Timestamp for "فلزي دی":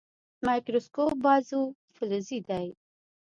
1.95-2.67